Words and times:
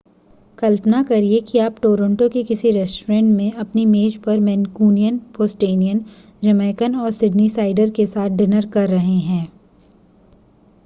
कल्पना 0.57 1.01
करिए 1.03 1.39
कि 1.41 1.59
आप 1.59 1.75
टोरंटो 1.81 2.29
के 2.29 2.41
किसी 2.43 2.69
रेस्टोरेंट 2.71 3.29
में 3.31 3.51
अपनी 3.55 3.85
मेज 3.87 4.15
पर 4.23 4.39
मैन्कूनियन 4.39 5.17
बोस्टोनियन 5.37 6.03
जमैकन 6.43 6.95
और 6.95 7.11
सिडनीसाइडर 7.19 7.89
के 7.99 8.05
साथ 8.07 8.37
डिनर 8.37 8.65
कर 8.71 8.89
रहे 8.89 9.17
हैं 9.19 9.47